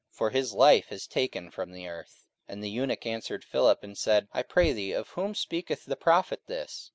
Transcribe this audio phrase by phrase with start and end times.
[0.09, 2.25] for his life is taken from the earth.
[2.49, 5.95] 44:008:034 And the eunuch answered Philip, and said, I pray thee, of whom speaketh the
[5.95, 6.89] prophet this?